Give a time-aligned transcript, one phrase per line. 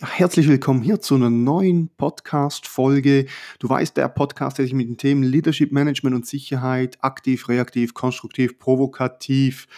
[0.00, 3.26] Ja, herzlich willkommen hier zu einer neuen Podcast-Folge.
[3.58, 7.92] Du weißt, der Podcast, der sich mit den Themen Leadership Management und Sicherheit aktiv, reaktiv,
[7.92, 9.68] konstruktiv, provokativ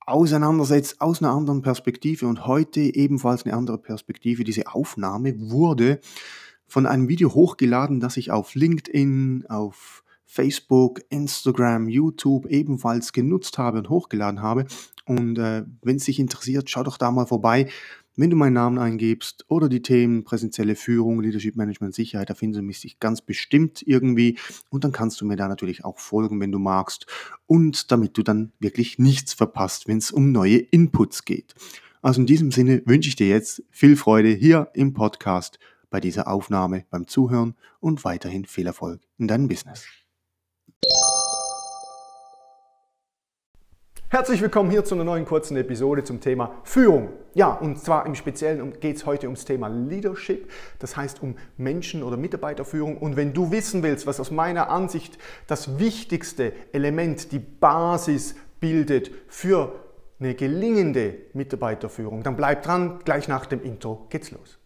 [0.00, 4.44] auseinandersetzt aus einer anderen Perspektive und heute ebenfalls eine andere Perspektive.
[4.44, 6.00] Diese Aufnahme wurde
[6.66, 13.78] von einem Video hochgeladen, das ich auf LinkedIn, auf Facebook, Instagram, YouTube ebenfalls genutzt habe
[13.78, 14.66] und hochgeladen habe.
[15.06, 17.68] Und äh, wenn es dich interessiert, schau doch da mal vorbei.
[18.16, 22.60] Wenn du meinen Namen eingibst oder die Themen präsentielle Führung, Leadership Management, Sicherheit, da findest
[22.60, 24.38] du mich ganz bestimmt irgendwie.
[24.70, 27.06] Und dann kannst du mir da natürlich auch folgen, wenn du magst.
[27.46, 31.54] Und damit du dann wirklich nichts verpasst, wenn es um neue Inputs geht.
[32.02, 35.58] Also in diesem Sinne wünsche ich dir jetzt viel Freude hier im Podcast
[35.90, 39.86] bei dieser Aufnahme, beim Zuhören und weiterhin viel Erfolg in deinem Business.
[44.14, 47.08] Herzlich willkommen hier zu einer neuen kurzen Episode zum Thema Führung.
[47.34, 52.04] Ja, und zwar im Speziellen geht es heute ums Thema Leadership, das heißt um Menschen-
[52.04, 52.96] oder Mitarbeiterführung.
[52.98, 59.10] Und wenn du wissen willst, was aus meiner Ansicht das wichtigste Element, die Basis bildet
[59.26, 59.72] für
[60.20, 64.60] eine gelingende Mitarbeiterführung, dann bleib dran, gleich nach dem Intro geht's los.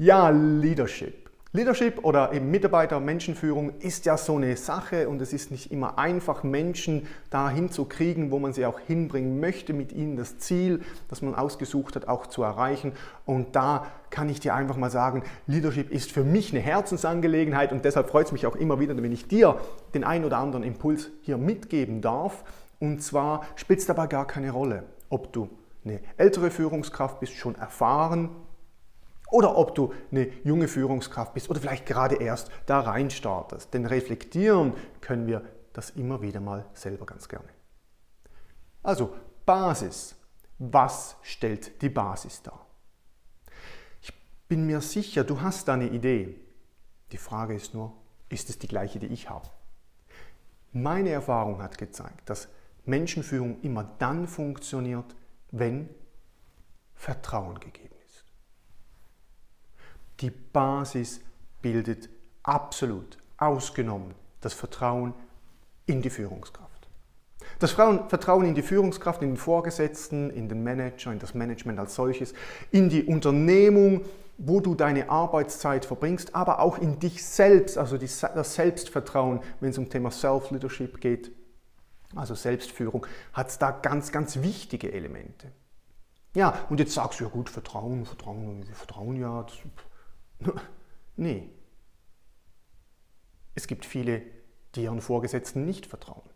[0.00, 1.28] Ja, Leadership.
[1.50, 5.98] Leadership oder eben Mitarbeiter, Menschenführung ist ja so eine Sache und es ist nicht immer
[5.98, 10.82] einfach, Menschen dahin zu kriegen, wo man sie auch hinbringen möchte, mit ihnen das Ziel,
[11.08, 12.92] das man ausgesucht hat, auch zu erreichen.
[13.26, 17.84] Und da kann ich dir einfach mal sagen, Leadership ist für mich eine Herzensangelegenheit und
[17.84, 19.58] deshalb freut es mich auch immer wieder, wenn ich dir
[19.94, 22.44] den einen oder anderen Impuls hier mitgeben darf.
[22.78, 25.48] Und zwar spielt es dabei gar keine Rolle, ob du
[25.84, 28.30] eine ältere Führungskraft bist, schon erfahren,
[29.30, 33.72] oder ob du eine junge Führungskraft bist oder vielleicht gerade erst da rein startest.
[33.74, 37.48] Denn reflektieren können wir das immer wieder mal selber ganz gerne.
[38.82, 40.14] Also Basis.
[40.60, 42.66] Was stellt die Basis dar?
[44.02, 44.12] Ich
[44.48, 46.34] bin mir sicher, du hast da eine Idee.
[47.12, 47.92] Die Frage ist nur,
[48.28, 49.48] ist es die gleiche, die ich habe?
[50.72, 52.48] Meine Erfahrung hat gezeigt, dass
[52.86, 55.14] Menschenführung immer dann funktioniert,
[55.52, 55.88] wenn
[56.94, 57.97] Vertrauen gegeben
[60.20, 61.20] die Basis
[61.62, 62.08] bildet
[62.42, 65.14] absolut, ausgenommen, das Vertrauen
[65.86, 66.88] in die Führungskraft.
[67.58, 71.94] Das Vertrauen in die Führungskraft, in den Vorgesetzten, in den Manager, in das Management als
[71.94, 72.34] solches,
[72.70, 74.04] in die Unternehmung,
[74.36, 79.78] wo du deine Arbeitszeit verbringst, aber auch in dich selbst, also das Selbstvertrauen, wenn es
[79.78, 81.32] um Thema Self-Leadership geht,
[82.14, 85.50] also Selbstführung, hat es da ganz, ganz wichtige Elemente.
[86.34, 89.56] Ja, und jetzt sagst du ja gut, Vertrauen, Vertrauen, Vertrauen, ja, das,
[91.16, 91.50] nee.
[93.54, 94.22] Es gibt viele,
[94.74, 96.28] die ihren Vorgesetzten nicht vertrauen.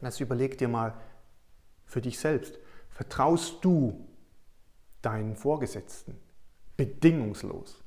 [0.00, 1.00] Also überleg dir mal
[1.84, 2.58] für dich selbst,
[2.90, 4.08] vertraust du
[5.02, 6.20] deinen Vorgesetzten
[6.76, 7.82] bedingungslos?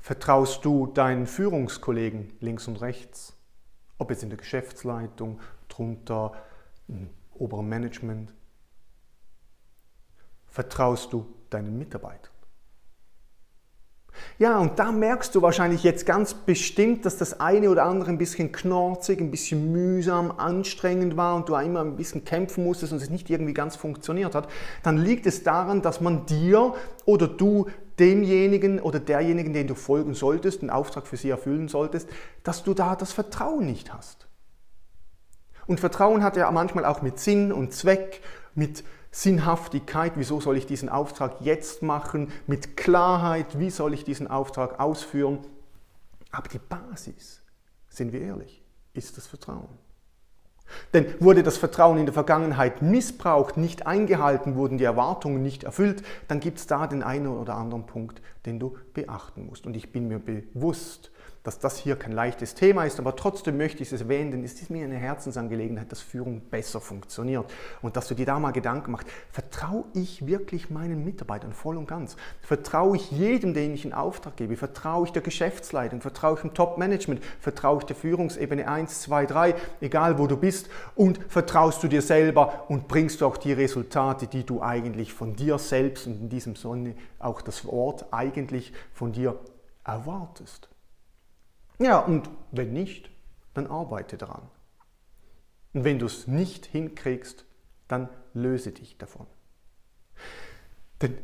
[0.00, 3.36] Vertraust du deinen Führungskollegen links und rechts?
[3.98, 6.32] Ob jetzt in der Geschäftsleitung, drunter,
[6.88, 8.34] im oberen Management?
[10.46, 12.33] Vertraust du deinen Mitarbeitern?
[14.38, 18.18] Ja, und da merkst du wahrscheinlich jetzt ganz bestimmt, dass das eine oder andere ein
[18.18, 23.02] bisschen knorzig, ein bisschen mühsam, anstrengend war und du immer ein bisschen kämpfen musstest und
[23.02, 24.48] es nicht irgendwie ganz funktioniert hat.
[24.82, 26.74] Dann liegt es daran, dass man dir
[27.04, 27.66] oder du
[27.98, 32.08] demjenigen oder derjenigen, den du folgen solltest, einen Auftrag für sie erfüllen solltest,
[32.42, 34.26] dass du da das Vertrauen nicht hast.
[35.66, 38.20] Und Vertrauen hat ja manchmal auch mit Sinn und Zweck,
[38.54, 38.84] mit
[39.14, 44.80] Sinnhaftigkeit, wieso soll ich diesen Auftrag jetzt machen, mit Klarheit, wie soll ich diesen Auftrag
[44.80, 45.38] ausführen.
[46.32, 47.40] Aber die Basis,
[47.88, 49.68] sind wir ehrlich, ist das Vertrauen.
[50.92, 56.02] Denn wurde das Vertrauen in der Vergangenheit missbraucht, nicht eingehalten, wurden die Erwartungen nicht erfüllt,
[56.26, 59.64] dann gibt es da den einen oder anderen Punkt, den du beachten musst.
[59.64, 61.12] Und ich bin mir bewusst,
[61.44, 64.54] dass das hier kein leichtes Thema ist, aber trotzdem möchte ich es erwähnen, denn es
[64.54, 67.44] ist mir eine Herzensangelegenheit, dass Führung besser funktioniert
[67.82, 71.86] und dass du dir da mal Gedanken machst, vertraue ich wirklich meinen Mitarbeitern voll und
[71.86, 72.16] ganz?
[72.40, 74.56] Vertraue ich jedem, den ich in Auftrag gebe?
[74.56, 76.00] Vertraue ich der Geschäftsleitung?
[76.00, 77.22] Vertraue ich dem Top-Management?
[77.40, 80.70] Vertraue ich der Führungsebene 1, 2, 3, egal wo du bist?
[80.94, 85.36] Und vertraust du dir selber und bringst du auch die Resultate, die du eigentlich von
[85.36, 89.38] dir selbst und in diesem Sinne auch das Wort eigentlich von dir
[89.84, 90.73] erwartest?
[91.78, 93.10] Ja, und wenn nicht,
[93.52, 94.48] dann arbeite daran.
[95.72, 97.44] Und wenn du es nicht hinkriegst,
[97.88, 99.26] dann löse dich davon.
[101.02, 101.18] Denn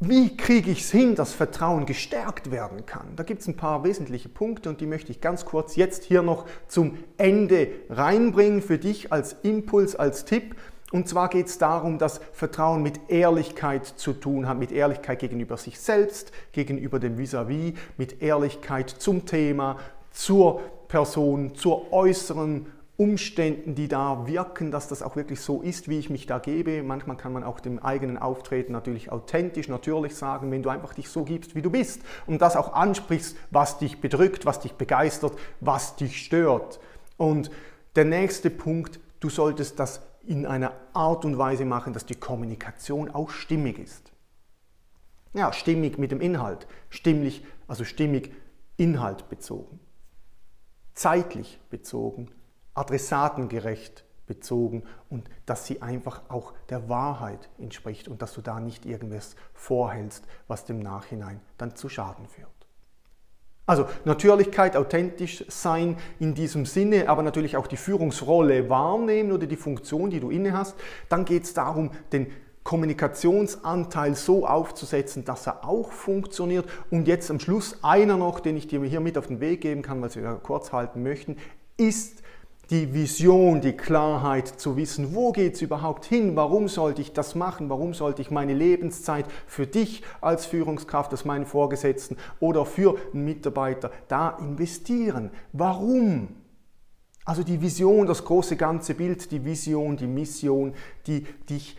[0.00, 3.16] wie kriege ich es hin, dass Vertrauen gestärkt werden kann?
[3.16, 6.22] Da gibt es ein paar wesentliche Punkte und die möchte ich ganz kurz jetzt hier
[6.22, 10.56] noch zum Ende reinbringen für dich als Impuls, als Tipp.
[10.92, 15.56] Und zwar geht es darum, dass Vertrauen mit Ehrlichkeit zu tun hat, mit Ehrlichkeit gegenüber
[15.56, 19.78] sich selbst, gegenüber dem Vis-à-vis, -vis, mit Ehrlichkeit zum Thema,
[20.12, 22.66] zur Person, zur äußeren
[22.96, 26.84] Umständen, die da wirken, dass das auch wirklich so ist, wie ich mich da gebe.
[26.84, 31.08] Manchmal kann man auch dem eigenen Auftreten natürlich authentisch, natürlich sagen, wenn du einfach dich
[31.08, 35.32] so gibst, wie du bist und das auch ansprichst, was dich bedrückt, was dich begeistert,
[35.58, 36.78] was dich stört.
[37.16, 37.50] Und
[37.96, 43.10] der nächste Punkt, du solltest das in einer Art und Weise machen, dass die Kommunikation
[43.10, 44.12] auch stimmig ist.
[45.32, 48.32] Ja, stimmig mit dem Inhalt, stimmlich, also stimmig
[48.76, 49.80] inhaltbezogen,
[50.94, 52.30] zeitlich bezogen,
[52.74, 58.86] adressatengerecht bezogen und dass sie einfach auch der Wahrheit entspricht und dass du da nicht
[58.86, 62.63] irgendwas vorhältst, was dem Nachhinein dann zu Schaden führt.
[63.66, 69.56] Also Natürlichkeit, authentisch sein in diesem Sinne, aber natürlich auch die Führungsrolle wahrnehmen oder die
[69.56, 70.76] Funktion, die du inne hast.
[71.08, 72.26] Dann geht es darum, den
[72.62, 76.66] Kommunikationsanteil so aufzusetzen, dass er auch funktioniert.
[76.90, 79.82] Und jetzt am Schluss einer noch, den ich dir hier mit auf den Weg geben
[79.82, 81.36] kann, weil wir kurz halten möchten,
[81.76, 82.22] ist
[82.70, 87.34] die Vision, die Klarheit zu wissen, wo geht es überhaupt hin, warum sollte ich das
[87.34, 92.96] machen, warum sollte ich meine Lebenszeit für dich als Führungskraft, als meinen Vorgesetzten oder für
[93.12, 95.30] einen Mitarbeiter da investieren.
[95.52, 96.28] Warum?
[97.24, 100.74] Also die Vision, das große ganze Bild, die Vision, die Mission,
[101.06, 101.78] die dich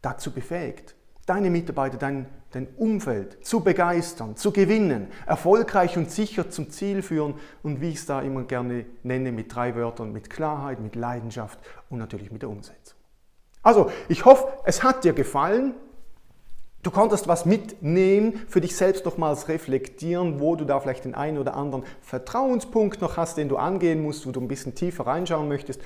[0.00, 0.94] dazu befähigt
[1.30, 7.34] deine Mitarbeiter, dein, dein Umfeld zu begeistern, zu gewinnen, erfolgreich und sicher zum Ziel führen
[7.62, 11.58] und wie ich es da immer gerne nenne, mit drei Wörtern, mit Klarheit, mit Leidenschaft
[11.88, 12.98] und natürlich mit der Umsetzung.
[13.62, 15.74] Also, ich hoffe, es hat dir gefallen.
[16.82, 21.36] Du konntest was mitnehmen, für dich selbst nochmals reflektieren, wo du da vielleicht den einen
[21.36, 25.46] oder anderen Vertrauenspunkt noch hast, den du angehen musst, wo du ein bisschen tiefer reinschauen
[25.46, 25.82] möchtest.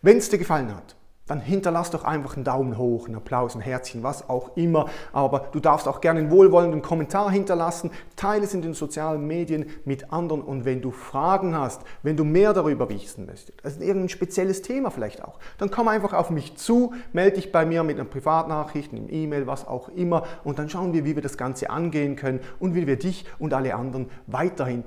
[0.00, 0.96] Wenn es dir gefallen hat,
[1.28, 4.86] dann hinterlass doch einfach einen Daumen hoch, einen Applaus, ein Herzchen, was auch immer.
[5.12, 7.90] Aber du darfst auch gerne einen wohlwollenden Kommentar hinterlassen.
[8.16, 10.42] Teile es in den sozialen Medien mit anderen.
[10.42, 14.90] Und wenn du Fragen hast, wenn du mehr darüber wissen möchtest, also irgendein spezielles Thema
[14.90, 18.92] vielleicht auch, dann komm einfach auf mich zu, melde dich bei mir mit einer Privatnachricht,
[18.92, 20.24] einem E-Mail, was auch immer.
[20.44, 23.54] Und dann schauen wir, wie wir das Ganze angehen können und wie wir dich und
[23.54, 24.84] alle anderen weiterhin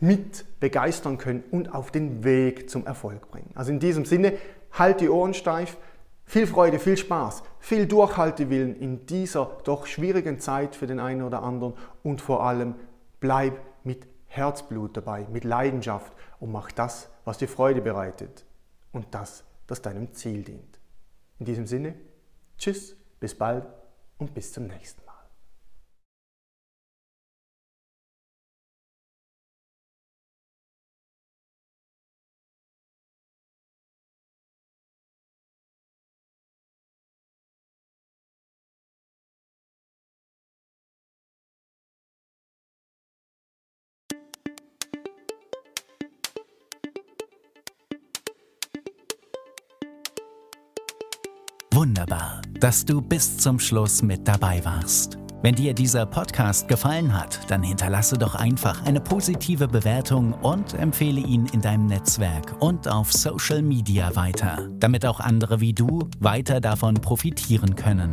[0.00, 3.50] mit begeistern können und auf den Weg zum Erfolg bringen.
[3.54, 4.34] Also in diesem Sinne,
[4.72, 5.76] halt die Ohren steif,
[6.24, 11.42] viel Freude, viel Spaß, viel Durchhaltewillen in dieser doch schwierigen Zeit für den einen oder
[11.42, 11.74] anderen.
[12.02, 12.74] Und vor allem
[13.20, 18.44] bleib mit Herzblut dabei, mit Leidenschaft und mach das, was dir Freude bereitet.
[18.92, 20.78] Und das, das deinem Ziel dient.
[21.38, 21.94] In diesem Sinne,
[22.58, 23.66] tschüss, bis bald
[24.18, 25.07] und bis zum nächsten
[51.78, 55.16] Wunderbar, dass du bis zum Schluss mit dabei warst.
[55.42, 61.20] Wenn dir dieser Podcast gefallen hat, dann hinterlasse doch einfach eine positive Bewertung und empfehle
[61.20, 66.60] ihn in deinem Netzwerk und auf Social Media weiter, damit auch andere wie du weiter
[66.60, 68.12] davon profitieren können.